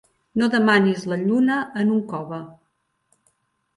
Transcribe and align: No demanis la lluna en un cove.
No 0.41 0.47
demanis 0.53 1.03
la 1.11 1.19
lluna 1.25 1.57
en 1.85 1.93
un 1.99 2.03
cove. 2.15 2.41